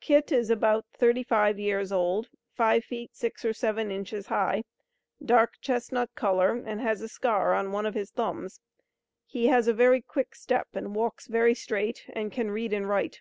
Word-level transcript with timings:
Kit 0.00 0.32
is 0.32 0.48
about 0.48 0.86
35 0.96 1.58
years 1.58 1.92
old, 1.92 2.30
five 2.54 2.82
feet, 2.82 3.14
six 3.14 3.44
or 3.44 3.52
seven 3.52 3.90
inches 3.90 4.28
high, 4.28 4.64
dark 5.22 5.56
chestnut 5.60 6.08
color 6.14 6.52
and 6.64 6.80
has 6.80 7.02
a 7.02 7.08
scar 7.10 7.52
on 7.52 7.72
one 7.72 7.84
of 7.84 7.92
his 7.92 8.10
thumbs, 8.10 8.58
he 9.26 9.48
has 9.48 9.68
a 9.68 9.74
very 9.74 10.00
quick 10.00 10.34
step 10.34 10.68
and 10.72 10.94
walks 10.96 11.26
very 11.26 11.54
straight, 11.54 12.06
and 12.14 12.32
can 12.32 12.50
read 12.50 12.72
and 12.72 12.88
write. 12.88 13.20